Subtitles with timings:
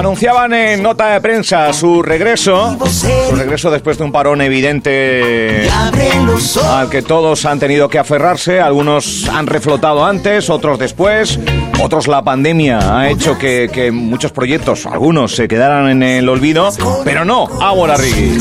[0.00, 6.88] Anunciaban en nota de prensa su regreso, su regreso después de un parón evidente al
[6.88, 11.38] que todos han tenido que aferrarse, algunos han reflotado antes, otros después,
[11.82, 16.70] otros la pandemia ha hecho que, muchos proyectos, algunos se quedaran en el olvido,
[17.04, 18.38] pero no, Ágora Rigui.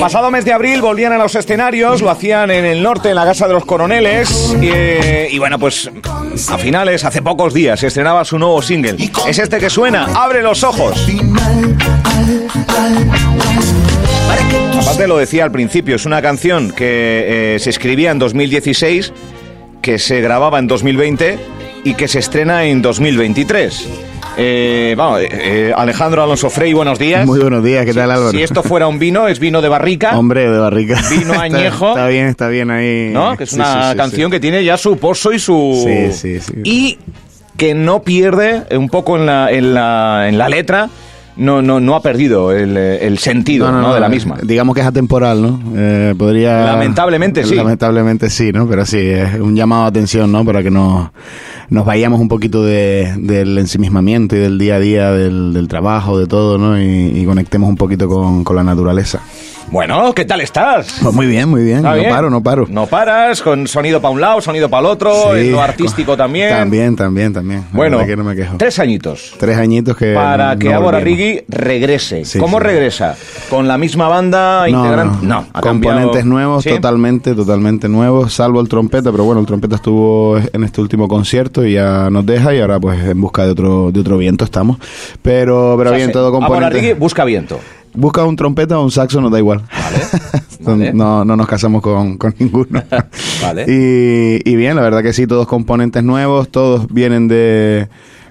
[0.00, 3.24] Pasado mes de abril volvían a los escenarios, lo hacían en el norte, en la
[3.24, 4.56] Casa de los Coroneles.
[4.60, 5.90] Y, bueno, pues
[6.48, 8.96] a finales, hace pocos días, estrenaba su nuevo single.
[9.26, 11.06] Es este que suena, Abre los ojos.
[14.80, 19.12] Aparte lo decía al principio, es una canción que eh, se escribía en 2016,
[19.80, 21.38] que se grababa en 2020
[21.84, 23.88] y que se estrena en 2023.
[24.36, 27.24] Eh, vamos, eh, Alejandro Alonso Frey, buenos días.
[27.24, 28.32] Muy buenos días, ¿qué tal Álvaro?
[28.32, 30.18] Si esto fuera un vino, es vino de barrica.
[30.18, 31.00] Hombre, de barrica.
[31.10, 31.90] Vino añejo.
[31.90, 33.10] está, bien, está bien ahí.
[33.12, 33.36] ¿No?
[33.36, 35.84] Que es una canción que tiene ya su pozo y su...
[35.86, 36.54] Sí, sí, sí.
[36.64, 36.98] Y
[37.56, 40.90] que no pierde un poco en la, en la, en la letra
[41.36, 44.38] no, no, no ha perdido el, el sentido de la misma.
[44.42, 45.60] Digamos que es atemporal, ¿no?
[45.76, 46.64] Eh, podría...
[46.64, 47.54] Lamentablemente sí.
[47.54, 48.68] Lamentablemente sí, ¿no?
[48.68, 50.44] Pero sí, es un llamado de atención, ¿no?
[50.44, 51.10] Para que nos,
[51.70, 56.18] nos vayamos un poquito de, del ensimismamiento y del día a día, del, del trabajo,
[56.18, 56.80] de todo, ¿no?
[56.80, 59.20] Y, conectemos un poquito con, con la naturaleza.
[59.70, 60.98] Bueno, ¿qué tal estás?
[61.02, 61.82] Pues muy bien, muy bien.
[61.82, 62.66] No paro, no paro.
[62.68, 66.50] No paras, con sonido para un lado, sonido para el otro, en lo artístico también.
[66.50, 67.64] También, también, también.
[67.72, 68.00] Bueno,
[68.56, 69.34] tres añitos.
[69.38, 70.14] Tres añitos que.
[70.14, 72.22] Para que Ágora Rigui regrese.
[72.38, 73.16] ¿Cómo regresa?
[73.50, 75.26] ¿Con la misma banda integrante?
[75.26, 80.64] No, componentes nuevos, totalmente, totalmente nuevos, salvo el trompeta, pero bueno, el trompeta estuvo en
[80.64, 84.00] este último concierto y ya nos deja y ahora pues en busca de otro, de
[84.00, 84.78] otro viento estamos.
[85.22, 86.94] Pero, pero bien, todo componente.
[86.94, 87.58] Busca viento
[87.94, 89.62] busca un trompeta o un saxo, nos da igual.
[90.94, 92.82] no, no nos casamos con, ninguno.
[93.42, 93.64] vale.
[94.44, 97.88] Y, bien, la verdad que sí, todos componentes nuevos, todos vienen de,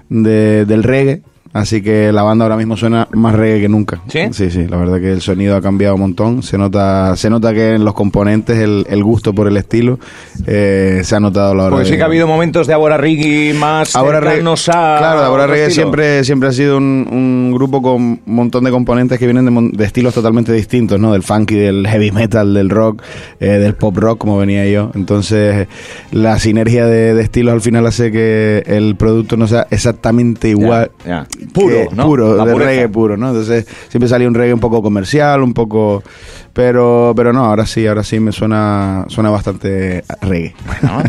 [0.08, 1.22] de del reggae.
[1.54, 4.00] Así que la banda ahora mismo suena más reggae que nunca.
[4.08, 4.22] ¿Sí?
[4.32, 4.66] Sí, sí.
[4.66, 6.42] La verdad que el sonido ha cambiado un montón.
[6.42, 10.00] Se nota, se nota que en los componentes el, el gusto por el estilo
[10.48, 12.96] eh, se ha notado a la hora Porque sí que ha habido momentos de Abora
[12.96, 14.96] Riggy más Ahora cercanos a...
[14.98, 19.20] Claro, Abora Reggae siempre, siempre ha sido un, un, grupo con un montón de componentes
[19.20, 21.12] que vienen de, estilos totalmente distintos, ¿no?
[21.12, 23.00] Del funky, del heavy metal, del rock,
[23.38, 24.90] eh, del pop rock, como venía yo.
[24.96, 25.68] Entonces,
[26.10, 30.90] la sinergia de, estilos al final hace que el producto no sea exactamente igual
[31.52, 32.04] puro, ¿no?
[32.04, 33.28] Puro, de reggae puro, ¿no?
[33.28, 36.02] Entonces siempre salía un reggae un poco comercial, un poco...
[36.52, 40.54] Pero, pero no, ahora sí, ahora sí me suena, suena bastante reggae.
[40.66, 41.02] Bueno.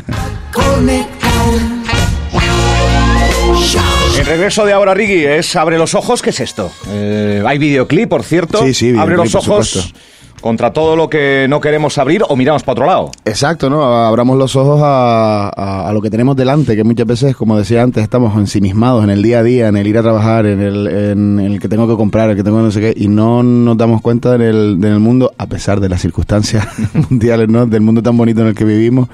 [4.17, 6.71] El regreso de Ahora Riggy es Abre los ojos, ¿qué es esto?
[6.87, 8.63] Eh, hay videoclip, por cierto.
[8.63, 9.93] Sí, sí, Abre los ojos
[10.41, 13.11] contra todo lo que no queremos abrir o miramos para otro lado.
[13.25, 13.83] Exacto, ¿no?
[13.83, 18.37] Abramos los ojos a, lo que tenemos delante, que muchas veces, como decía antes, estamos
[18.37, 21.59] ensimismados en el día a día, en el ir a trabajar, en el, en el
[21.59, 24.35] que tengo que comprar, el que tengo no sé qué, y no nos damos cuenta
[24.35, 26.67] en el, el mundo, a pesar de las circunstancias
[27.09, 27.65] mundiales, ¿no?
[27.65, 29.09] Del mundo tan bonito en el que vivimos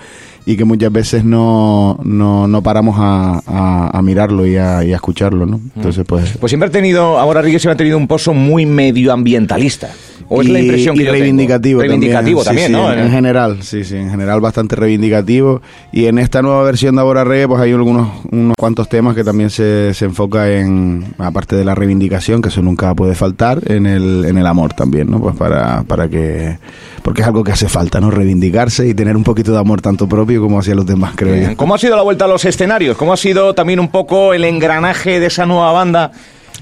[0.45, 4.95] y que muchas veces no, no, no paramos a, a, mirarlo y a, y a,
[4.95, 5.59] escucharlo, ¿no?
[5.75, 6.37] Entonces, pues...
[6.39, 9.89] Pues siempre ha tenido, ahora Ríguez siempre ha tenido un pozo muy medioambientalista.
[10.33, 12.91] ¿O es la impresión que y reivindicativo, reivindicativo también, ¿no?
[12.93, 15.61] en general, sí, sí, en general bastante reivindicativo.
[15.91, 19.25] Y en esta nueva versión de Ahora Reggae, pues hay algunos unos cuantos temas que
[19.25, 23.85] también se, se enfoca en, aparte de la reivindicación, que eso nunca puede faltar, en
[23.85, 25.19] el, en el amor también, ¿no?
[25.19, 26.57] Pues para, para que
[27.01, 28.11] porque es algo que hace falta, ¿no?
[28.11, 31.57] Reivindicarse y tener un poquito de amor tanto propio como hacia los demás, creo yo.
[31.57, 32.97] ¿Cómo ha sido la vuelta a los escenarios?
[32.97, 36.11] ¿Cómo ha sido también un poco el engranaje de esa nueva banda?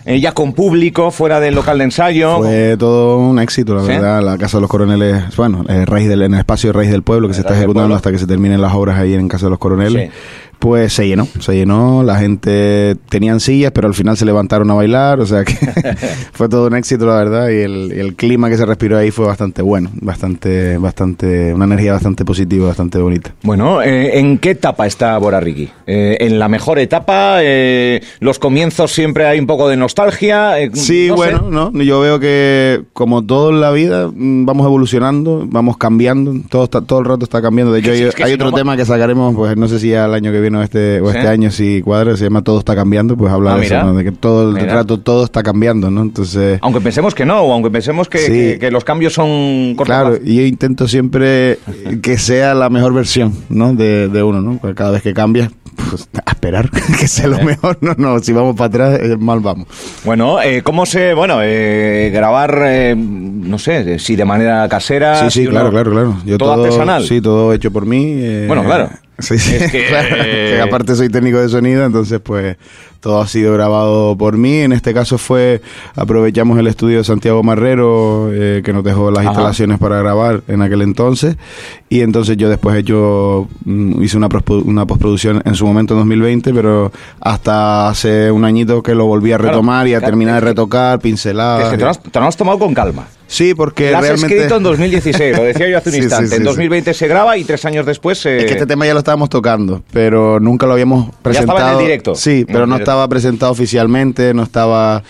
[0.06, 2.38] Eh, ya con público, fuera del local de ensayo.
[2.38, 4.24] Fue todo un éxito, la verdad.
[4.24, 7.34] La Casa de los Coroneles, bueno, eh, del, en el espacio Raíz del Pueblo, que
[7.34, 10.10] se está ejecutando hasta que se terminen las obras ahí en Casa de los Coroneles
[10.60, 14.74] pues se llenó, se llenó, la gente tenían sillas, pero al final se levantaron a
[14.74, 15.54] bailar, o sea que
[16.34, 19.62] fue todo un éxito, la verdad, y el, clima que se respiró ahí fue bastante
[19.62, 23.34] bueno, bastante, bastante, una energía bastante positiva, bastante bonita.
[23.44, 25.70] Bueno, eh, ¿en qué etapa está Bora Ricky?
[25.88, 27.38] Eh, ¿En la mejor etapa?
[27.42, 30.56] Eh, ¿Los comienzos siempre hay un poco de nostalgia?
[30.74, 35.78] sí, bueno, no, yo veo que como todo en la vida mm, vamos evolucionando, vamos
[35.78, 37.72] cambiando, todo está, todo el rato está cambiando.
[37.72, 37.92] De hecho,
[38.24, 41.10] hay, otro tema que sacaremos, pues no sé si al año que viene este, o
[41.10, 44.04] este año, si cuadra, se llama Todo está cambiando, pues habla ah, de eso, de
[44.04, 46.02] que todo el rato todo está cambiando, ¿no?
[46.02, 46.60] Entonces...
[46.62, 50.42] Aunque pensemos que no, o aunque pensemos que, que, los cambios son Claro, y yo
[50.44, 51.60] intento siempre
[52.02, 53.74] que sea la mejor versión, ¿no?
[53.74, 54.58] De, de uno, ¿no?
[54.58, 55.52] Porque cada vez que cambias,
[55.90, 56.70] pues a esperar
[57.00, 57.78] que sea lo mejor.
[57.82, 59.68] No, no, si vamos para atrás, eh, mal vamos.
[60.04, 65.30] Bueno, eh, ¿cómo se, bueno, eh, grabar, eh, no sé, si de manera casera?
[65.30, 66.18] Sí, sí, claro, claro, claro.
[66.26, 67.04] Yo ¿Todo, artesanal?
[67.04, 68.46] Sí, todo hecho por mí.
[68.48, 68.90] bueno, claro.
[69.20, 69.58] Sí, sí.
[69.72, 72.58] que, aparte soy técnico de sonido, entonces pues
[73.00, 74.60] todo ha sido grabado por mí.
[74.60, 75.62] En este caso fue,
[75.96, 80.62] aprovechamos el estudio de Santiago Marrero, eh, que nos dejó las instalaciones para grabar en
[80.62, 81.38] aquel entonces.
[81.90, 84.30] Y entonces yo después he hecho, mm, hice una,
[84.66, 89.32] una postproducción en su momento en 2020, pero hasta hace un añito que lo volví
[89.32, 91.66] a retomar y a terminar de retocar, pinceladas.
[91.66, 93.08] Es que te lo, has, tomado con calma.
[93.28, 96.36] Sí, porque lo has escrito en 2016, lo decía yo hace un instante.
[96.36, 98.38] en 2020 se graba y tres años después se...
[98.38, 101.58] Es que este tema ya lo estábamos tocando, pero nunca lo habíamos presentado.
[101.58, 102.16] Ya estaba en el directo.
[102.16, 105.04] Sí, pero no estaba presentado oficialmente, no estaba...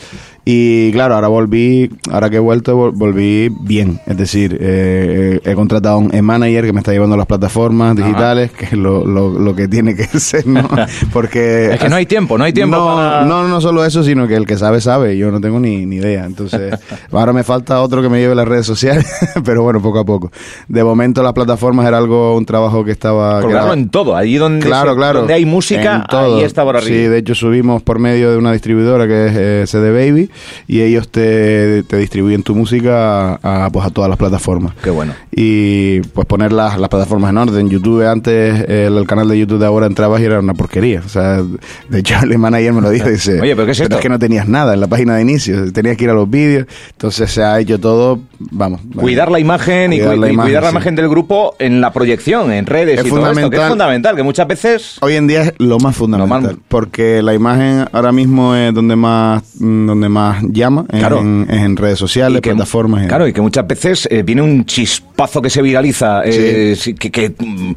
[0.45, 4.00] Y claro, ahora volví, ahora que he vuelto, volví bien.
[4.06, 7.95] Es decir, eh, he contratado a un manager que me está llevando a las plataformas
[7.95, 10.68] digitales, que es lo, lo, que tiene que ser, ¿no?
[11.13, 11.74] Porque...
[11.74, 14.36] es que no hay tiempo, no hay tiempo no, No, no solo eso, sino que
[14.36, 15.18] el que sabe, sabe.
[15.18, 16.25] Yo no tengo ni, ni idea.
[16.25, 16.80] Entonces,
[17.12, 19.06] ahora me falta otro que me lleve las redes sociales,
[19.44, 20.31] pero bueno, poco a poco.
[20.68, 23.42] De momento las plataformas era algo, un trabajo que estaba...
[23.42, 24.15] Claro, en todo.
[24.15, 26.89] Allí donde, claro, claro, donde hay música, ahí está por arriba.
[26.89, 30.29] Sí, de hecho subimos por medio de una distribuidora que es eh, CD Baby
[30.68, 34.74] y ellos te, te distribuyen tu música a, pues a todas las plataformas.
[34.84, 35.14] Qué bueno.
[35.41, 37.69] Y pues poner las, las plataformas en orden.
[37.69, 41.01] YouTube antes, el, canal de YouTube de ahora entrabas y era una porquería.
[41.06, 41.41] O sea,
[41.88, 43.95] de hecho el ayer me lo dijo, dice, Oye, pero ¿qué es, esto?
[43.95, 46.30] es que no tenías nada en la página de inicio, tenías que ir a los
[46.30, 46.68] vídeos.
[46.91, 48.81] Entonces se ha hecho todo, vamos.
[48.94, 50.30] Cuidar la imagen y, cuidar, la
[50.71, 53.69] imagen, del grupo en la proyección, en redes es y fundamental, todo esto, que es
[53.69, 54.97] fundamental, que muchas veces...
[55.00, 59.44] Hoy en día es lo más fundamental, porque la imagen ahora mismo es donde más,
[59.53, 63.07] donde más llama en, en, redes sociales, plataformas.
[63.07, 67.74] Claro, y que muchas veces eh, viene un chispazo que se viraliza eh, que, mm,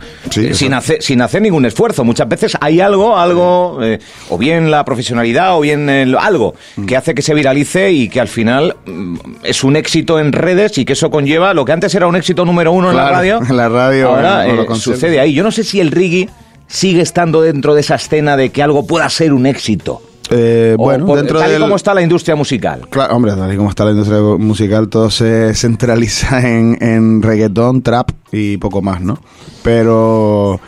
[0.53, 2.05] sin, hacer, sin hacer ningún esfuerzo.
[2.05, 3.99] Muchas veces hay algo, algo, eh,
[4.31, 5.89] o bien la profesionalidad, o bien
[6.19, 6.87] algo, mm.
[6.87, 10.79] que hace que se viralice y que al final mm, es un éxito en redes
[10.79, 13.41] y que eso conlleva lo que antes era un éxito número uno en la radio.
[13.53, 14.47] En la radio ahora
[14.77, 15.35] sucede ahí.
[15.35, 16.29] Yo no sé si el reggae
[16.67, 20.01] sigue estando dentro de esa escena de que algo pueda ser un éxito.
[20.34, 22.88] Eh, bueno, dentro tal y como está la industria musical.
[22.88, 27.82] Claro, hombre, tal y como está la industria musical, todo se centraliza en, en reggaetón,
[27.82, 29.19] trap y poco más, ¿no?
[29.62, 30.61] Pero...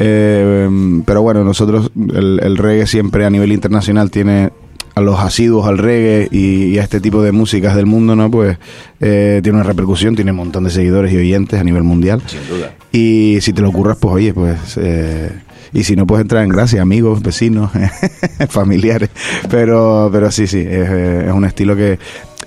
[0.00, 0.68] Eh,
[1.04, 4.50] pero bueno, nosotros, el, reggae siempre a nivel internacional tiene
[4.94, 8.30] a los asiduos al reggae y, a este tipo de músicas del mundo, ¿no?
[8.30, 8.58] Pues
[9.00, 12.22] eh, tiene una repercusión, tiene un montón de seguidores y oyentes a nivel mundial.
[12.26, 12.74] Sin duda.
[12.92, 15.32] Y si te lo ocurras, pues oye, pues eh,
[15.72, 17.70] y si no puedes entrar en gracia, amigos, vecinos,
[18.48, 19.10] familiares.
[19.50, 21.98] Pero, pero sí, sí, es, es un estilo que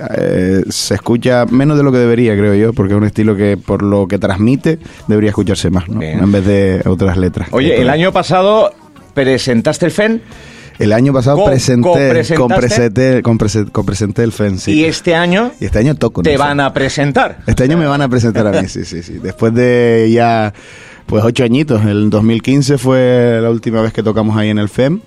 [0.10, 3.58] eh, se escucha menos de lo que debería, creo yo, porque es un estilo que
[3.58, 6.02] por lo que transmite debería escucharse más, ¿no?
[6.02, 7.50] En vez de otras letras.
[7.52, 8.74] Oye, el año pasado
[9.14, 10.22] presentaste el FEN.
[10.80, 14.72] El año pasado presenté, con presenté, con presenté el FEN, sí.
[14.72, 15.52] ¿Y este año?
[15.60, 16.24] Y este año toco.
[16.24, 17.40] ¿Te van a presentar?
[17.46, 19.20] Este año me van a presentar a mí, sí, sí, sí.
[19.22, 20.54] Después de ya
[21.12, 21.84] pues ocho añitos.
[21.84, 25.02] El 2015 fue la última vez que tocamos ahí en el FEM.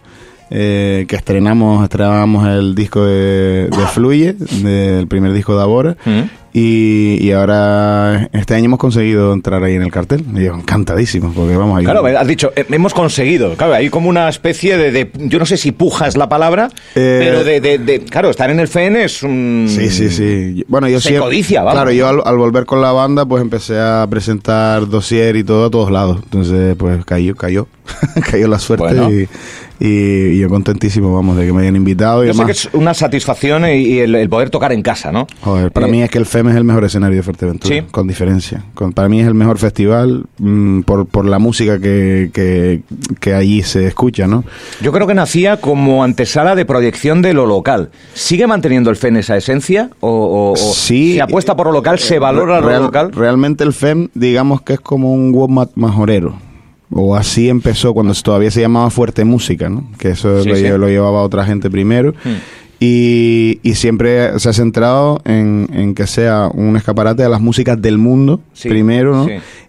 [0.51, 6.44] Eh, que estrenamos, estrenamos el disco de, de Fluye, del primer disco de Abora, mm.
[6.57, 10.25] Y, ahora, este año hemos conseguido entrar ahí en el cartel.
[10.37, 11.85] Y yo, encantadísimo, porque vamos ahí.
[11.85, 13.57] Claro, has dicho, eh, hemos conseguido.
[13.57, 17.21] Claro, hay como una especie de, yo no sé si puja es la palabra, eh,
[17.25, 19.67] pero de, de, claro, estar en el FN es un...
[19.69, 20.65] Sí, sí, sí.
[20.69, 21.75] Bueno, yo Se codicia, vamos.
[21.75, 25.71] Claro, yo al, volver con la banda, pues empecé a presentar dossier y todo a
[25.71, 26.21] todos lados.
[26.23, 27.67] Entonces, pues cayó, cayó.
[28.31, 29.29] cayó la suerte y
[29.85, 32.25] y, yo contentísimo, vamos, de que me hayan invitado.
[32.25, 35.27] Y yo sé que es una satisfacción y, el, poder tocar en casa, ¿no?
[35.43, 37.83] Joder, para eh, mí es que el FEM es el mejor escenario de Fuerteventura, ¿sí?
[37.91, 38.65] con diferencia.
[38.75, 42.31] Con, para mí es el mejor festival mm, por, por la música que,
[43.21, 44.45] que, allí se escucha, ¿no?
[44.81, 47.91] Yo creo que nacía como antesala de proyección de lo local.
[48.15, 49.91] ¿Sigue manteniendo el FEM esa esencia?
[50.01, 53.13] ¿O, sí, se apuesta por lo local, se valora lo local?
[53.13, 56.37] Realmente el FEM, digamos que es como un WOMAT majorero
[56.97, 59.85] o así empezó cuando todavía se llamaba Fuerte Música, ¿no?
[59.99, 62.13] que eso lo, llevaba otra gente primero.
[62.25, 62.37] Hmm.
[62.79, 68.41] Y, siempre se ha centrado en, que sea un escaparate a las músicas del mundo,
[68.63, 69.29] primero, ¿no?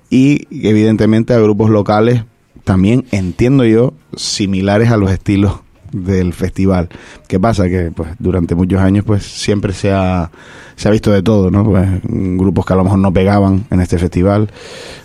[0.09, 2.23] Y evidentemente a grupos locales
[2.63, 5.64] también, entiendo yo, similares a los estilos
[5.95, 6.89] del festival.
[7.27, 7.69] ¿Qué pasa?
[7.69, 10.29] Que pues durante muchos años pues siempre se ha,
[10.75, 11.63] se ha visto de todo, ¿no?
[11.63, 14.49] Pues, grupos que a lo mejor no pegaban en este festival.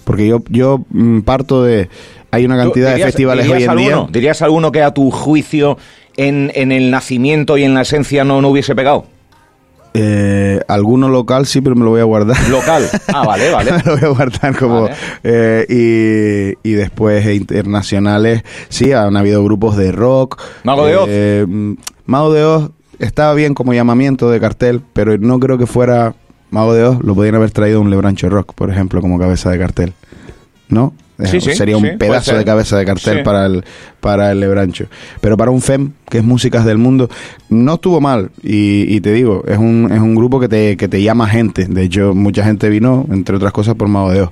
[0.04, 1.88] Porque yo, yo mm, parto de...
[2.32, 4.06] Hay una cantidad de festivales hoy en día...
[4.11, 5.78] ¿Dirías alguno que a tu juicio
[6.16, 9.06] en, en el nacimiento y en la esencia no, no hubiese pegado?
[9.92, 12.37] Eh, alguno local sí, pero me lo voy a guardar.
[12.49, 12.88] Local.
[13.12, 13.73] Ah, vale, vale.
[13.73, 14.88] me lo voy a guardar como.
[15.25, 20.40] Eh, y, y, después internacionales, sí, han habido grupos de rock.
[20.62, 21.09] Mago de Oz.
[21.11, 21.47] Eh,
[22.06, 26.14] Mago de Oz estaba bien como llamamiento de cartel, pero no creo que fuera
[26.50, 27.02] Mago de Oz.
[27.02, 29.94] Lo podrían haber traído un Lebrancho Rock, por ejemplo, como cabeza de cartel.
[30.68, 30.92] ¿No?
[31.27, 33.65] Sería un pedazo de cabeza de cartel para el
[34.00, 34.87] para el Lebrancho.
[35.21, 37.09] Pero para un FEM, que es Músicas del Mundo,
[37.49, 38.31] no estuvo mal.
[38.43, 41.67] Y, te digo, es un, es un grupo que te, que te llama gente.
[41.67, 44.31] De hecho, mucha gente vino, entre otras cosas, por Mago de Oz.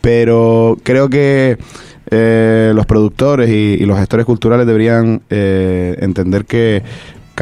[0.00, 1.58] Pero creo que
[2.10, 6.82] eh, los productores y, los gestores culturales deberían eh, entender que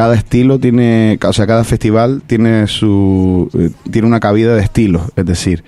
[0.00, 5.02] cada estilo tiene, o sea, cada festival tiene su eh, tiene una cabida de estilos,
[5.14, 5.62] es decir,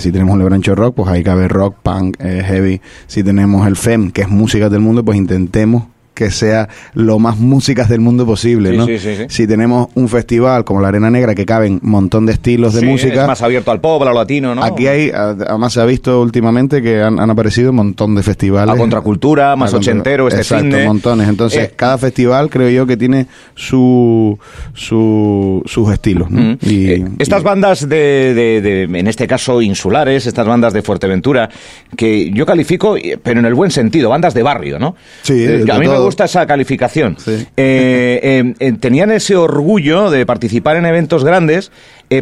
[0.00, 2.80] si tenemos un Lebrancho Rock, pues ahí cabe rock, punk, heavy.
[3.06, 5.84] Si tenemos el FEM, que es música del mundo, pues intentemos
[6.14, 8.86] que sea lo más músicas del mundo posible, ¿no?
[9.28, 12.82] si tenemos un festival como la Arena Negra que caben un montón de estilos de
[12.82, 14.62] música, es más abierto al pop, al latino, ¿no?
[14.62, 18.74] Aquí hay, además se ha visto últimamente que han, aparecido un montón de festivales.
[18.74, 21.28] A contracultura, más ochentero, este Exacto, montones.
[21.28, 24.38] Entonces, eh, cada festival creo yo que tiene su,
[24.74, 26.30] su sus estilos.
[26.30, 26.56] ¿no?
[26.60, 31.48] y, eh, estas bandas de, de, en este caso, insulares, estas bandas de Fuerteventura,
[31.96, 34.96] que yo califico, pero en el buen sentido, bandas de barrio, ¿no?
[35.22, 37.16] Sí, eh, a mí me gusta esa calificación.
[37.26, 41.70] Eh, eh, eh, tenían ese orgullo de participar en eventos grandes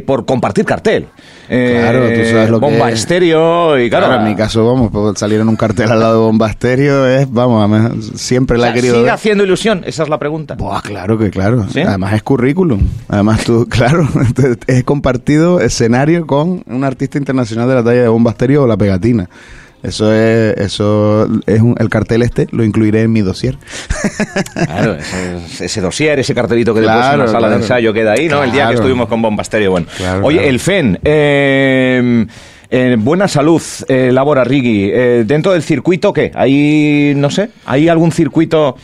[0.05, 1.07] por compartir cartel.
[1.49, 5.49] claro, tú sabes lo Bomba Estéreo y claro, En mi caso, vamos, pues, salir en
[5.49, 9.45] un cartel al lado de Bomba Estéreo es, vamos, siempre la he querido ¿Sigue haciendo
[9.45, 9.83] ilusión?
[9.87, 10.57] Esa es la pregunta.
[10.57, 11.67] Buah, claro que claro.
[11.75, 12.81] Además es currículum.
[13.09, 14.07] Además tú, claro,
[14.67, 18.77] es compartido escenario con un artista internacional de la talla de Bomba Estéreo o La
[18.77, 19.29] Pegatina.
[19.83, 23.57] Eso es, eso es el cartel este, lo incluiré en mi dossier.
[24.55, 24.97] Claro,
[25.61, 28.43] ese, dossier, ese cartelito que después en la sala de ensayo queda ahí, ¿no?
[28.43, 29.71] El día que estuvimos con Bombasterio.
[29.71, 29.87] Bueno,
[30.23, 32.27] oye, el FEN, eh,
[32.71, 34.91] eh, buena salud, eh, Labora Rigi.
[34.93, 36.31] Eh, dentro del circuito, ¿qué?
[36.35, 38.77] ¿Hay, no sé, hay algún circuito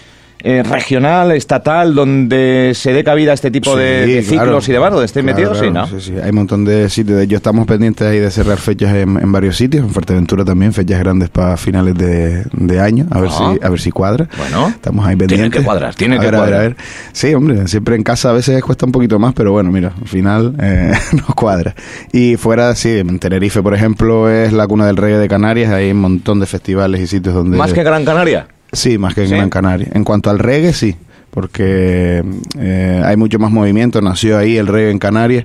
[0.47, 5.01] eh, regional, estatal, donde se dé cabida a este tipo de, ciclos y de barro,
[5.01, 5.87] de estés metido, sí, ¿no?
[5.87, 7.17] Sí, sí, hay un montón de sitios.
[7.17, 10.99] De hecho, estamos pendientes ahí de cerrar fechas en, varios sitios, en Fuerteventura también, fechas
[10.99, 14.29] grandes para finales de, año, a ver si a ver si cuadra.
[14.37, 15.39] Bueno, estamos ahí pendientes.
[15.39, 16.53] Tiene que cuadrar, tiene que cuadrar.
[16.53, 16.77] A ver,
[17.13, 20.09] Sí, hombre, siempre en casa a veces cuesta un poquito más, pero bueno, mira, al
[20.09, 21.75] final eh, nos cuadra.
[22.13, 25.91] Y fuera, sí, en Tenerife, por ejemplo, es la cuna del reggae de Canarias, hay
[25.93, 27.57] un montón de festivales y sitios donde...
[27.57, 28.47] ¿Más que Gran Canaria?
[28.75, 29.89] Sí, más que en Gran Canaria.
[29.93, 30.97] En cuanto al reggae, sí,
[31.31, 32.23] porque
[32.59, 34.01] eh, hay mucho más movimiento.
[34.01, 35.45] Nació ahí el reggae en Canarias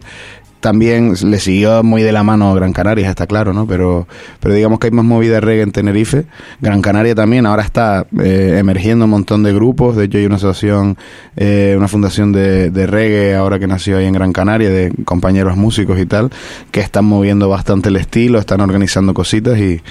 [0.59, 3.65] también le siguió muy de la mano Gran Canaria, está claro, ¿no?
[3.65, 4.07] Pero,
[4.39, 6.25] pero digamos que hay más movida de reggae en Tenerife.
[6.59, 9.95] Gran Canaria también, ahora está eh, emergiendo un montón de grupos.
[9.95, 10.97] De hecho, hay una asociación,
[11.37, 15.55] eh, una fundación de, de, reggae ahora que nació ahí en Gran Canaria, de compañeros
[15.55, 16.29] músicos y tal,
[16.71, 19.81] que están moviendo bastante el estilo, están organizando cositas y,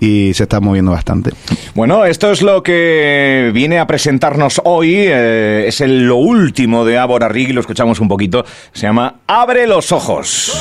[0.00, 1.30] y se está moviendo bastante.
[1.74, 4.94] Bueno, esto es lo que viene a presentarnos hoy.
[4.96, 8.44] Eh, es el, lo último de Ábora Rigg, lo escuchamos un poquito.
[8.72, 10.52] Se llama Abre los ojos.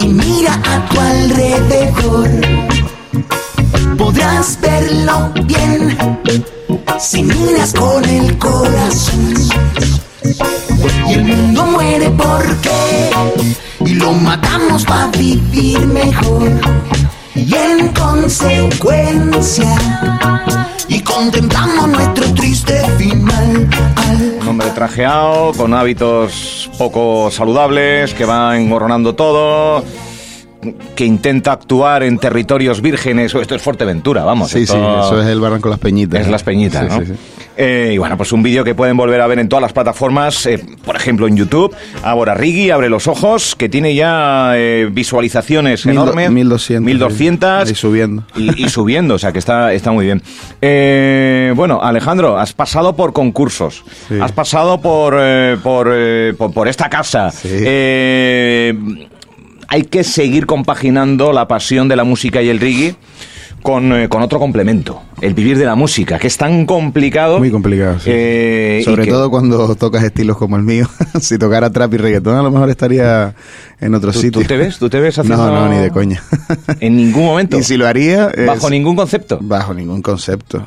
[0.00, 2.28] Y mira a tu alrededor,
[3.98, 5.96] podrás verlo bien
[6.98, 9.34] si miras con el corazón.
[11.08, 12.70] Y el mundo muere porque
[13.80, 16.50] y lo matamos para vivir mejor.
[17.34, 19.74] Y en consecuencia,
[20.88, 23.68] y contemplamos nuestro triste final.
[24.40, 29.84] Un hombre trajeado, con hábitos poco saludables, que va engorronando todo
[30.96, 34.50] que intenta actuar en territorios vírgenes, o esto es Fuerteventura, vamos.
[34.50, 36.22] Sí, sí, eso es el Barranco Las Peñitas.
[36.22, 37.04] Es Las Peñitas, ¿no?
[37.56, 40.44] Eh, y bueno, pues un vídeo que pueden volver a ver en todas las plataformas,
[40.46, 41.74] eh, por ejemplo en YouTube.
[42.02, 46.30] Ahora Rigi abre los ojos, que tiene ya eh, visualizaciones enormes.
[46.30, 46.84] 1200.
[46.84, 47.70] 1200.
[47.70, 48.24] Y subiendo.
[48.36, 50.22] Y, subiendo, o sea que está, está muy bien.
[51.56, 53.84] bueno, Alejandro, has pasado por concursos,
[54.20, 55.16] has pasado por,
[55.60, 55.94] por,
[56.36, 57.30] por, esta casa.
[59.68, 62.96] hay que seguir compaginando la pasión de la música y el Rigi
[63.64, 67.38] con, eh, con, otro complemento, el vivir de la música, que es tan complicado.
[67.38, 68.10] Muy complicado, sí.
[68.12, 70.86] Eh, Sobre todo cuando tocas estilos como el mío.
[71.22, 73.34] si tocara trap y reggaetón, a lo mejor estaría
[73.80, 74.42] en otro sitio.
[74.42, 74.76] ¿Tú te ves?
[74.76, 75.46] ¿Tú te ves haciendo...?
[75.46, 76.22] No, no, ni de coña.
[76.78, 77.58] ¿En ningún momento?
[77.58, 78.30] Y si lo haría...
[78.46, 79.38] ¿Bajo ningún concepto?
[79.40, 80.66] Bajo ningún concepto.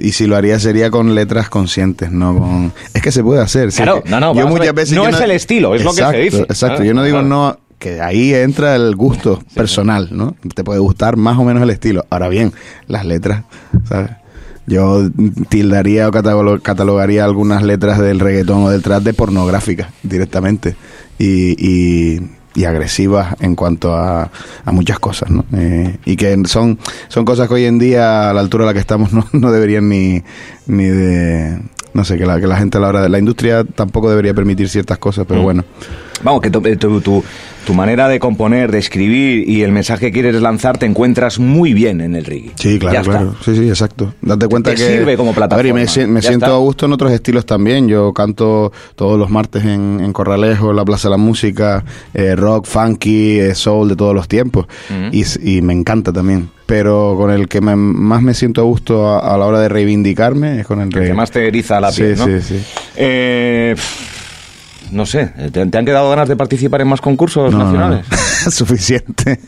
[0.00, 2.72] Y si lo haría sería con letras conscientes, no con...
[2.92, 3.70] Es que se puede hacer.
[3.70, 4.34] Claro, no, no.
[4.34, 6.40] Yo muchas veces no es el estilo, es lo que se dice.
[6.40, 10.36] Exacto, yo no digo no que ahí entra el gusto personal, ¿no?
[10.54, 12.06] Te puede gustar más o menos el estilo.
[12.10, 12.52] Ahora bien,
[12.86, 13.42] las letras,
[13.88, 14.12] ¿sabes?
[14.68, 15.10] Yo
[15.48, 20.76] tildaría o catalogaría algunas letras del reggaetón o del trap de pornográficas directamente
[21.18, 22.20] y,
[22.54, 24.30] y, agresivas en cuanto a,
[24.64, 25.44] a muchas cosas, ¿no?
[25.52, 28.74] Eh, y que son, son cosas que hoy en día, a la altura a la
[28.74, 30.22] que estamos, no, no deberían ni,
[30.68, 31.58] ni de...
[31.94, 34.32] No sé, que la, que la gente a la hora de la industria tampoco debería
[34.32, 35.44] permitir ciertas cosas, pero mm.
[35.44, 35.64] bueno.
[36.22, 37.24] Vamos, que tu, tu, tu-
[37.64, 41.74] tu manera de componer, de escribir y el mensaje que quieres lanzar te encuentras muy
[41.74, 42.50] bien en el reggae.
[42.56, 43.36] Sí, claro, claro.
[43.44, 44.12] Sí, sí, exacto.
[44.20, 44.82] Date cuenta Te que.
[44.98, 45.74] sirve como A ver, y plataforma.
[45.74, 46.54] me, me siento está.
[46.56, 47.86] a gusto en otros estilos también.
[47.86, 52.34] Yo canto todos los martes en, en Corralejo, en la Plaza de la Música, eh,
[52.34, 54.66] rock, funky, eh, soul de todos los tiempos.
[55.12, 56.48] y, s- y me encanta también.
[56.66, 59.68] Pero con el que me- más me siento a gusto a, a la hora de
[59.68, 62.26] reivindicarme es con el El que más te eriza la Sí, piel, ¿no?
[62.26, 62.60] sí, sí.
[62.96, 63.76] Eh,
[64.92, 68.04] no sé, ¿te, te han quedado ganas de participar en más concursos No, nacionales?
[68.44, 68.50] no.
[68.50, 69.40] suficiente.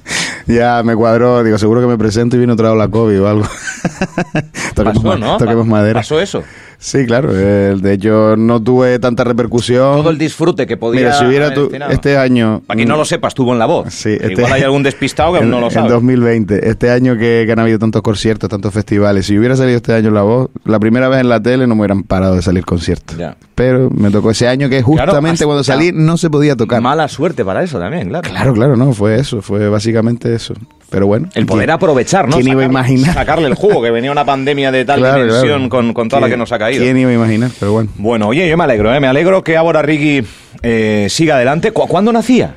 [0.47, 3.29] Ya me cuadró, digo, seguro que me presento y viene otra vez la COVID o
[3.29, 3.45] algo.
[4.75, 5.37] toquemos, Pasó, ¿no?
[5.37, 6.01] toquemos madera.
[6.01, 6.43] Pasó eso.
[6.85, 7.31] Sí, claro.
[7.33, 9.97] eh, de hecho, no tuve tanta repercusión.
[9.97, 12.61] Todo el disfrute que podía Mira, si hubiera tu- este año...
[12.67, 13.93] Para quien no lo sepa, estuvo en la voz.
[13.95, 15.89] Sí, este- Igual hay algún despistado que aún en, no lo en sabe.
[15.89, 19.95] 2020, este año que, que han habido tantos conciertos, tantos festivales, si hubiera salido este
[19.95, 22.43] año en La Voz, la primera vez en la tele no me hubieran parado de
[22.43, 23.17] salir conciertos.
[23.17, 23.35] Ya.
[23.55, 26.83] Pero me tocó ese año que justamente hasta- cuando salí no se podía tocar.
[26.83, 28.29] Mala suerte para eso también, claro.
[28.29, 30.53] Claro, claro, no, fue eso, fue básicamente eso.
[30.91, 31.29] Pero bueno.
[31.35, 32.37] El poder ¿quién- aprovechar, ¿no?
[32.37, 33.15] ¿Quién iba a imaginar?
[33.15, 35.69] Sacarle el jugo, que venía una pandemia de tal Claro, dimensión claro.
[35.69, 36.83] Con, con toda la ¿Quién- que nos ha caído.
[36.85, 37.51] ¿Quién iba a imaginar?
[37.59, 37.91] Pero bueno.
[37.97, 39.01] Bueno, oye, yo me alegro, ¿eh?
[39.01, 40.25] me alegro que Ábora Rigui
[40.63, 41.73] eh, siga adelante.
[41.73, 42.55] ¿Cu- ¿Cuándo nacía?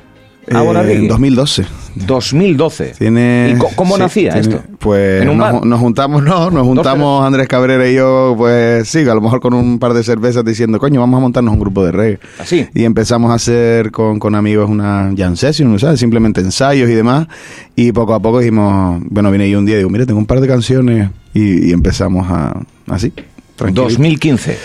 [0.52, 1.64] Ábora Eh, en 2012.
[1.94, 2.94] 2012.
[2.98, 4.62] Tiene, ¿Y co- cómo sí, nacía tiene- esto?
[4.78, 5.66] Pues ¿En un nos, bar?
[5.66, 9.54] nos juntamos, no, nos juntamos Andrés Cabrera y yo, pues sí, a lo mejor con
[9.54, 12.18] un par de cervezas diciendo, coño, vamos a montarnos un grupo de reggae.
[12.38, 12.66] ¿Así?
[12.74, 15.98] Y empezamos a hacer con, con amigos una jam session, ¿sabes?
[16.00, 17.26] Simplemente ensayos y demás.
[17.74, 20.26] Y poco a poco dijimos, bueno, vine yo un día y digo, mira, tengo un
[20.26, 21.10] par de canciones.
[21.34, 23.12] Y, y empezamos a, así.
[23.56, 23.82] tranquilito.
[23.82, 24.58] 2015.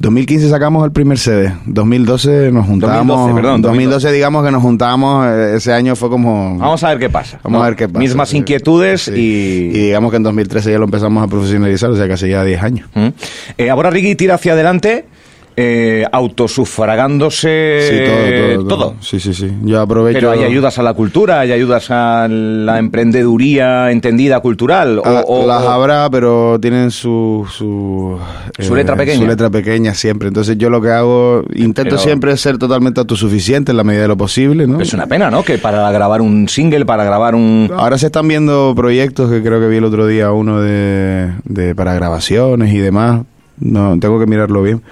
[0.00, 1.52] 2015 sacamos el primer CD.
[1.66, 3.06] 2012 nos juntamos.
[3.08, 5.26] 2012, perdón, 2012 digamos que nos juntamos.
[5.26, 6.56] eh, Ese año fue como.
[6.56, 7.40] Vamos a ver qué pasa.
[7.42, 7.64] Vamos ¿no?
[7.64, 7.98] a ver qué pasa.
[7.98, 8.36] Mismas Sí.
[8.38, 9.12] inquietudes Sí.
[9.14, 9.76] y...
[9.76, 12.62] Y digamos que en 2013 ya lo empezamos a profesionalizar, o sea hace ya 10
[12.62, 12.88] años.
[12.94, 13.08] ¿Mm?
[13.58, 15.06] Eh, Ábora Rigui tira hacia adelante
[15.60, 18.94] eh, autosufragándose Sí, todo, todo, todo.
[19.00, 19.50] Sí, sí, sí.
[19.62, 20.18] Yo aprovecho.
[20.20, 24.98] Pero hay ayudas a la cultura, hay ayudas a la emprendeduría entendida cultural.
[25.00, 28.18] o- o- las habrá, pero tienen su su,
[28.56, 29.18] eh, Su letra pequeña.
[29.18, 30.28] Su letra pequeña siempre.
[30.28, 34.08] Entonces yo lo que hago, intento Pero- siempre ser totalmente autosuficiente en la medida de
[34.08, 34.80] lo posible, ¿no?
[34.80, 35.42] Es una pena, ¿no?
[35.42, 37.70] Que para grabar un single, para grabar un...
[37.76, 41.74] Ahora se están viendo proyectos que creo que vi el otro día uno de, de
[41.74, 43.22] para grabaciones y demás.
[43.60, 44.82] No, tengo que mirarlo bien.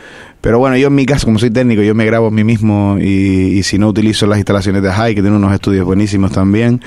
[0.46, 2.98] Pero bueno, yo en mi caso, como soy técnico, yo me grabo a mí mismo
[3.00, 6.80] y, y si no utilizo las instalaciones de High, que tiene unos estudios buenísimos también,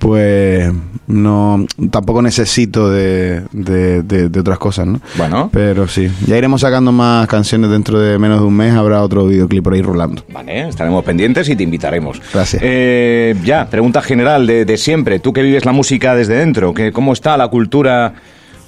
[0.00, 0.68] pues
[1.06, 5.00] no tampoco necesito de, de, de- de otras cosas, ¿no?
[5.16, 5.48] Bueno.
[5.52, 9.26] Pero sí, ya iremos sacando más canciones dentro de menos de un mes, habrá otro
[9.28, 10.24] videoclip por ahí rolando.
[10.32, 12.20] Vale, estaremos pendientes y te invitaremos.
[12.32, 12.60] Gracias.
[12.64, 15.20] Eh, ya, pregunta general de, de siempre.
[15.20, 18.12] Tú que vives la música desde dentro, que ¿cómo está la cultura?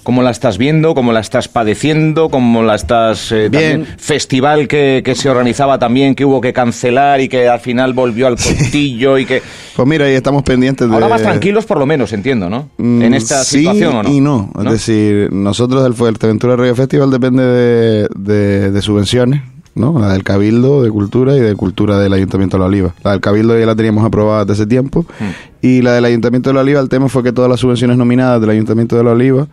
[0.07, 0.95] ¿Cómo la estás viendo?
[0.95, 2.29] ¿Cómo la estás padeciendo?
[2.29, 3.33] ¿Cómo la estás...
[3.33, 3.81] eh, Bien.
[3.83, 3.99] también?
[3.99, 8.29] Festival que, que se organizaba también, que hubo que cancelar y que al final volvió
[8.29, 9.43] al cortillo y que...
[9.75, 10.95] Pues mira, ahí estamos pendientes de...
[10.95, 12.69] Ahora más tranquilos por lo menos, entiendo, ¿no?
[12.79, 14.09] Mm, En esta sí situación, ¿o no?
[14.09, 14.53] y no.
[14.65, 19.43] Es decir, nosotros del Fuerteventura Radio Festival depende de, de- de subvenciones,
[19.75, 19.99] ¿no?
[19.99, 22.95] La del Cabildo de Cultura y de Cultura del Ayuntamiento de La Oliva.
[23.03, 25.05] La del Cabildo ya la teníamos aprobada desde hace tiempo.
[25.19, 25.67] Mm.
[25.67, 28.41] Y la del Ayuntamiento de La Oliva, el tema fue que todas las subvenciones nominadas
[28.41, 29.49] del Ayuntamiento de La Oliva,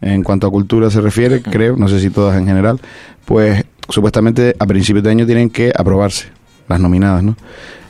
[0.00, 2.80] en cuanto a cultura se refiere, creo, no sé si todas en general,
[3.24, 6.28] pues supuestamente a principios de año tienen que aprobarse
[6.68, 7.36] las nominadas, ¿no?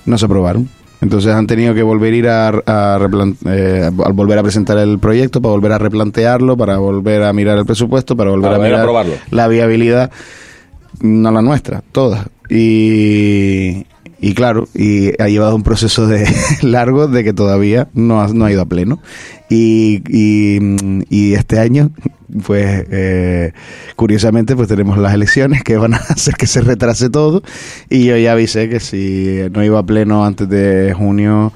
[0.06, 0.68] No se aprobaron.
[1.00, 3.08] Entonces han tenido que volver a ir a, a
[3.46, 7.56] eh, a volver a presentar el proyecto, para volver a replantearlo, para volver a mirar
[7.58, 9.14] el presupuesto, para volver a a mirar aprobarlo.
[9.30, 10.10] la viabilidad,
[11.00, 12.26] no la nuestra, todas.
[12.50, 13.86] Y,
[14.20, 16.28] y claro, y ha llevado un proceso de
[16.62, 19.00] largo de que todavía no ha, no ha ido a pleno.
[19.50, 21.90] Y, y, mm, y este año,
[22.46, 23.52] pues eh,
[23.96, 27.42] curiosamente, pues tenemos las elecciones que van a hacer que se retrase todo.
[27.90, 31.52] Y yo ya avisé que si no iba a pleno antes de junio,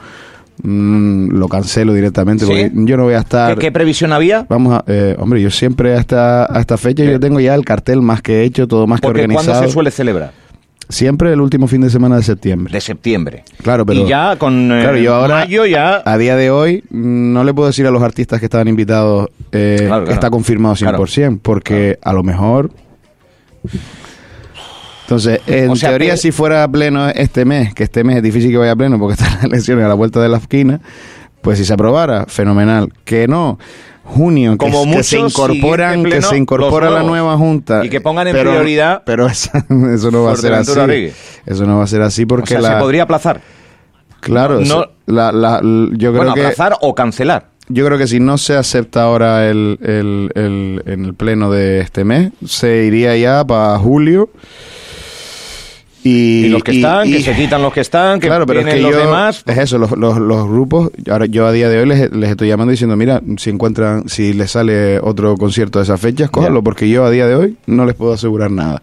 [0.65, 2.45] mm, lo cancelo directamente.
[2.47, 2.51] ¿Sí?
[2.51, 3.59] Porque yo no voy a ¿Qué, estar.
[3.59, 4.45] qué previsión había?
[4.49, 8.03] Vamos a, eh, hombre, yo siempre hasta, a esta fecha yo tengo ya el cartel
[8.03, 9.67] más que hecho, todo más que Porque ¿cuándo organizado.
[9.69, 10.33] se suele celebrar?
[10.89, 12.73] Siempre el último fin de semana de septiembre.
[12.73, 13.45] De septiembre.
[13.63, 16.03] Claro, pero Y ya con eh, claro, yo ahora mayo ya...
[16.05, 19.29] a día de hoy mm, no le puedo decir a los artistas que estaban invitados
[19.53, 20.13] eh, Claro, claro.
[20.13, 22.71] está confirmado 100%, porque a lo mejor
[25.03, 28.23] entonces, en O sea, teoría, que- si fuera pleno este mes, que este mes es
[28.23, 30.81] difícil que vaya a pleno porque están las elecciones a la vuelta de la esquina,
[31.45, 32.91] pues si se aprobara, fenomenal.
[33.05, 33.59] Que no,
[34.03, 37.85] junio, que, se incorporan, siguiente que pleno, se incorpora la nueva junta.
[37.85, 39.51] Y que pongan en pero- prioridad Pero eso,
[39.95, 41.13] eso no va a ser así.
[41.47, 42.75] Eso no va a ser así O porque sea, la...
[42.75, 43.41] se podría aplazar.
[44.21, 46.41] Claro, No- se- la- la- l- yo creo Bueno, que...
[46.41, 47.51] aplazar o cancelar.
[47.69, 51.81] Yo creo que si no se acepta ahora el, el- el- en el pleno de
[51.81, 54.29] este mes, se iría ya para julio
[56.05, 58.81] Y, los que están, que se quitan los que están, que claro, pero es que
[58.81, 59.43] los yo- demás.
[59.47, 62.49] Es eso, los, los, los grupos, ahora yo a día de hoy les, les estoy
[62.49, 66.65] llamando diciendo, mira, si encuentran, si les sale otro concierto de esas fechas, cójanlo, Ya.
[66.65, 68.83] porque yo a día de hoy no les puedo asegurar nada.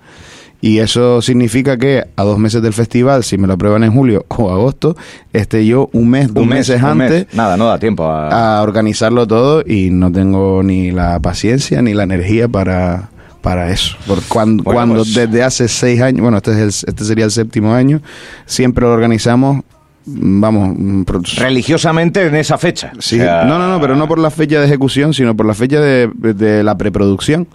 [0.64, 4.26] Y eso significa que a dos meses del festival, si me lo aprueban en julio
[4.30, 4.96] o agosto,
[5.34, 7.12] esté yo un mes, dos Un mes, meses un mes.
[7.12, 8.58] antes Nada, no da tiempo a...
[8.60, 13.10] a organizarlo todo y no tengo ni la paciencia ni la energía para,
[13.42, 13.96] para eso.
[14.08, 17.26] Por cuando, Bueno, cuando pues- desde hace seis años, bueno, este, es el, este sería
[17.26, 18.02] el séptimo año,
[18.46, 19.64] siempre lo organizamos,
[20.06, 21.04] mm, vamos, mm,
[21.38, 22.92] religiosamente en esa fecha.
[23.00, 25.46] sí, O sea, no, no, no, pero no por la fecha de ejecución, sino por
[25.46, 27.48] la fecha de, de la preproducción.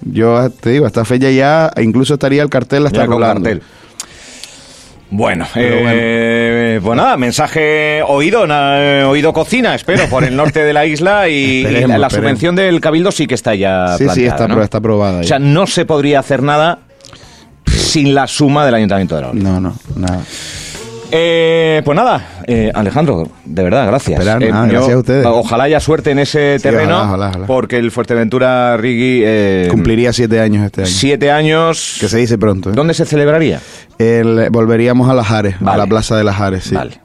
[0.00, 3.42] Yo te digo, esta fecha ya incluso estaría el cartel hasta ya con rolando.
[3.42, 3.62] cartel.
[5.10, 10.84] Bueno, eh, pues nada, mensaje oído, na- oído cocina, espero, por el norte de la
[10.84, 15.20] isla y, la subvención del Cabildo sí que está ya Sí, sí, está, está aprobada.
[15.20, 16.80] O sea, no se podría hacer nada
[17.66, 20.20] sin la suma del Ayuntamiento de la no, no, nada.
[21.10, 24.20] Eh, pues nada, eh, Alejandro, de verdad, gracias.
[24.20, 25.24] Eh, gracias a ustedes.
[25.26, 27.46] Ojalá haya suerte en ese Sí, terreno, ojalá, ojalá, ojalá.
[27.46, 30.90] porque el Fuerteventura Rigui eh, Cumpliría siete años este año.
[30.90, 31.96] siete años.
[31.98, 32.72] Que se dice pronto.
[32.72, 33.60] ¿Dónde se celebraría?
[33.98, 35.74] El- volveríamos a Las Ares, Vale.
[35.74, 36.74] a la plaza de Las Ares, sí.
[36.74, 37.00] Vale.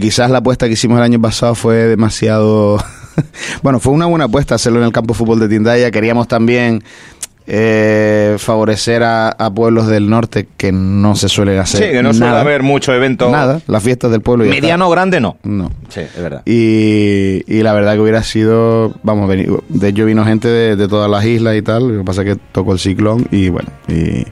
[0.00, 2.82] Quizás la apuesta que hicimos el año pasado fue demasiado...
[3.62, 5.90] bueno, fue una buena apuesta hacerlo en el campo de fútbol de Tindaya.
[5.90, 6.82] Queríamos también
[7.46, 12.12] eh, favorecer a, a pueblos del norte que no se suelen hacer Sí, que no
[12.12, 12.40] suele nada.
[12.40, 13.30] haber mucho evento.
[13.30, 14.46] Nada, las fiestas del pueblo.
[14.46, 14.48] y.
[14.48, 15.36] Mediano o grande no.
[15.42, 15.70] No.
[15.88, 16.42] Sí, es verdad.
[16.46, 19.28] Y, y la verdad que hubiera sido, vamos,
[19.68, 22.34] de hecho vino gente de, de todas las islas y tal, lo que pasa es
[22.34, 24.24] que tocó el ciclón y bueno, y,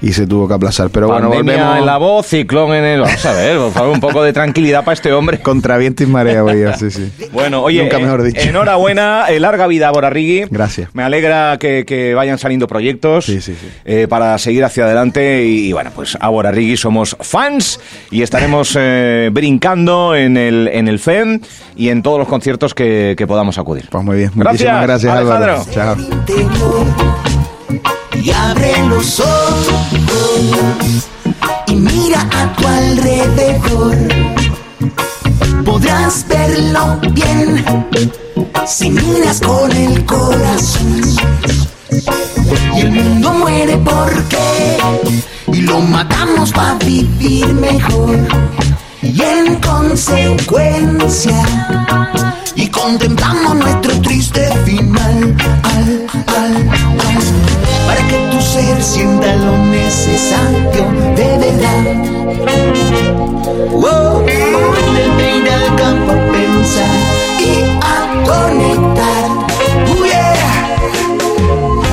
[0.00, 0.90] y se tuvo que aplazar.
[0.90, 3.00] Pero bueno, Pandemia volvemos en la voz, ciclón en el...
[3.00, 5.40] Vamos a ver, por favor, un poco de tranquilidad para este hombre.
[5.40, 7.10] contra viento y marea, voy yo, sí, sí.
[7.32, 8.40] Bueno, oye, Nunca eh, mejor dicho.
[8.40, 10.44] enhorabuena, eh, larga vida a Borarrigui.
[10.50, 10.90] Gracias.
[10.94, 13.68] Me alegra que, que vayan saliendo proyectos Sí, sí, sí.
[13.84, 17.80] eh, para seguir hacia adelante y, y bueno, pues a Borarrigui somos fans
[18.10, 21.40] y estaremos eh, brincando en el, en el FEM
[21.76, 23.86] y en todos los conciertos que, que podamos acudir.
[23.90, 25.64] Pues muy bien, Gracias, muchísimas gracias Álvaro.
[25.66, 25.96] Alejandro.
[26.26, 27.37] Chao.
[28.22, 29.88] Y abre los ojos
[31.66, 33.96] y mira a tu alrededor.
[35.64, 37.64] Podrás verlo bien
[38.66, 41.02] si miras con el corazón.
[42.76, 44.78] Y el mundo muere porque
[45.52, 48.18] y lo matamos para vivir mejor.
[49.02, 51.42] Y en consecuencia
[52.54, 56.67] y contemplamos nuestro triste final al, al,
[58.48, 60.84] ser sienta lo necesario
[61.16, 61.84] de verdad.
[64.96, 66.96] Debe ir al campo a pensar
[67.38, 67.96] y a
[68.30, 69.24] conectar.
[69.90, 70.56] Oh, yeah.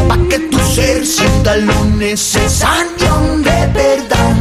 [0.07, 3.13] Pa' que tu ser sienta lo necesario
[3.47, 4.35] de verdad.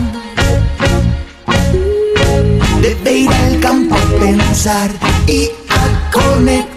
[2.81, 4.91] Debe ir al campo a pensar
[5.27, 6.74] y a conectar.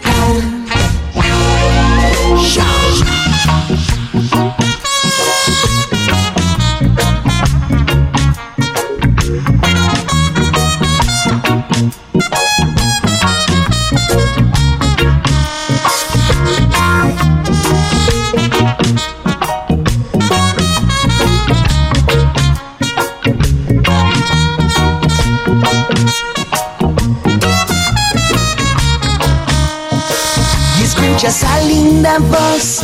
[31.18, 32.82] Y escuchas a linda voz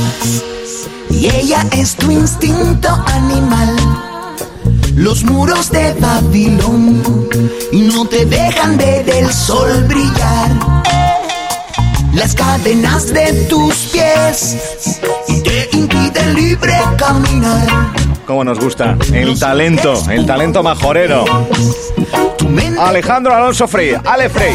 [1.12, 3.76] y ella es tu instinto animal.
[4.96, 7.04] Los muros de Babilón
[7.72, 10.52] y no te dejan ver el sol brillar.
[12.14, 14.58] Las cadenas de tus pies
[15.28, 17.68] y te impiden libre caminar.
[18.26, 18.98] ¿Cómo nos gusta?
[19.12, 21.26] El talento, el talento majorero.
[22.80, 24.54] Alejandro Alonso Frey, Ale Frey.